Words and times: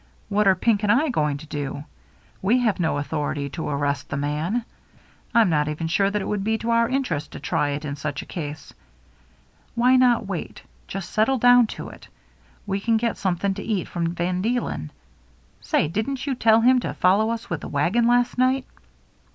What 0.29 0.47
are 0.47 0.55
Pink 0.55 0.81
and 0.81 0.91
I 0.91 1.09
going 1.09 1.37
to 1.37 1.45
do? 1.45 1.83
We 2.41 2.57
have 2.57 2.79
no 2.79 2.97
authority 2.97 3.51
to 3.51 3.67
arrest 3.69 4.09
the 4.09 4.17
man. 4.17 4.65
I'm 5.31 5.47
not 5.51 5.67
even 5.67 5.85
sure 5.87 6.09
that 6.09 6.23
it 6.23 6.27
would 6.27 6.43
be 6.43 6.57
to 6.57 6.71
our 6.71 6.89
interest 6.89 7.31
to 7.33 7.39
try 7.39 7.69
it 7.69 7.85
in 7.85 7.95
such 7.95 8.23
a 8.23 8.25
case. 8.25 8.73
Why 9.75 9.97
not 9.97 10.25
wait— 10.25 10.63
just 10.87 11.11
settle 11.11 11.37
down 11.37 11.67
to 11.77 11.89
it. 11.89 12.07
We 12.65 12.79
can 12.79 12.97
get 12.97 13.15
something 13.17 13.53
to 13.53 13.61
eat 13.61 13.87
from 13.87 14.15
Van 14.15 14.41
Deelen. 14.41 14.89
Say, 15.61 15.87
didn't 15.87 16.25
you 16.25 16.33
tell 16.33 16.61
him 16.61 16.79
to 16.79 16.95
follow 16.95 17.29
us 17.29 17.51
with 17.51 17.61
the 17.61 17.67
wagon 17.67 18.07
last 18.07 18.39
night 18.39 18.65